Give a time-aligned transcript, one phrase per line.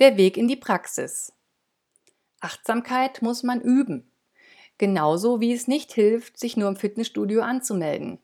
[0.00, 1.32] Der Weg in die Praxis.
[2.40, 4.10] Achtsamkeit muss man üben.
[4.76, 8.18] Genauso wie es nicht hilft, sich nur im Fitnessstudio anzumelden.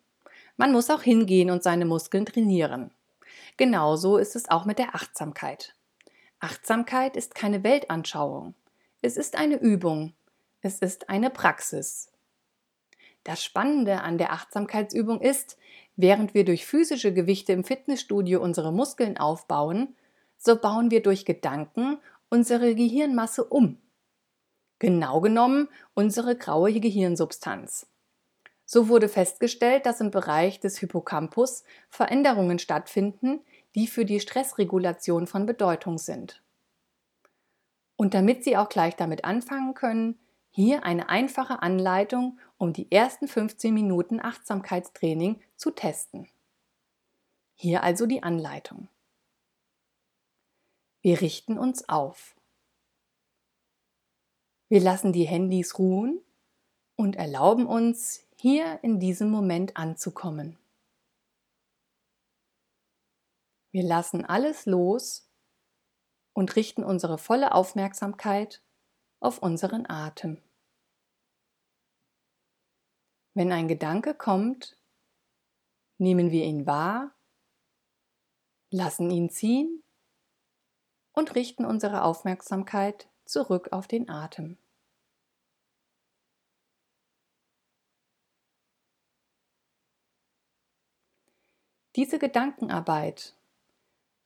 [0.56, 2.90] Man muss auch hingehen und seine Muskeln trainieren.
[3.56, 5.76] Genauso ist es auch mit der Achtsamkeit.
[6.40, 8.56] Achtsamkeit ist keine Weltanschauung.
[9.00, 10.12] Es ist eine Übung.
[10.62, 12.10] Es ist eine Praxis.
[13.22, 15.56] Das Spannende an der Achtsamkeitsübung ist,
[15.94, 19.94] während wir durch physische Gewichte im Fitnessstudio unsere Muskeln aufbauen,
[20.40, 21.98] so bauen wir durch Gedanken
[22.30, 23.76] unsere Gehirnmasse um.
[24.78, 27.86] Genau genommen unsere graue Gehirnsubstanz.
[28.64, 33.40] So wurde festgestellt, dass im Bereich des Hippocampus Veränderungen stattfinden,
[33.74, 36.42] die für die Stressregulation von Bedeutung sind.
[37.96, 40.18] Und damit Sie auch gleich damit anfangen können,
[40.50, 46.26] hier eine einfache Anleitung, um die ersten 15 Minuten Achtsamkeitstraining zu testen.
[47.54, 48.88] Hier also die Anleitung.
[51.02, 52.36] Wir richten uns auf.
[54.68, 56.22] Wir lassen die Handys ruhen
[56.94, 60.58] und erlauben uns, hier in diesem Moment anzukommen.
[63.72, 65.30] Wir lassen alles los
[66.34, 68.62] und richten unsere volle Aufmerksamkeit
[69.20, 70.42] auf unseren Atem.
[73.34, 74.76] Wenn ein Gedanke kommt,
[75.98, 77.14] nehmen wir ihn wahr,
[78.70, 79.82] lassen ihn ziehen
[81.12, 84.56] und richten unsere Aufmerksamkeit zurück auf den Atem.
[91.96, 93.34] Diese Gedankenarbeit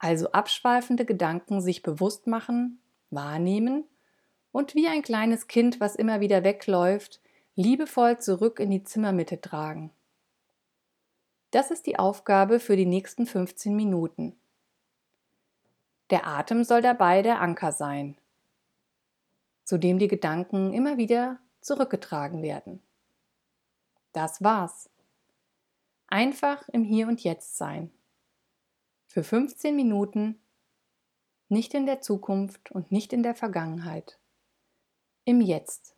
[0.04, 3.84] also abschweifende Gedanken sich bewusst machen, wahrnehmen
[4.52, 7.20] und wie ein kleines Kind, was immer wieder wegläuft,
[7.56, 9.90] liebevoll zurück in die Zimmermitte tragen.
[11.52, 14.36] Das ist die Aufgabe für die nächsten 15 Minuten.
[16.14, 18.16] Der Atem soll dabei der Anker sein,
[19.64, 22.80] zu dem die Gedanken immer wieder zurückgetragen werden.
[24.12, 24.88] Das war's.
[26.06, 27.90] Einfach im Hier und Jetzt sein
[29.08, 30.40] für 15 Minuten,
[31.48, 34.20] nicht in der Zukunft und nicht in der Vergangenheit,
[35.24, 35.96] im Jetzt.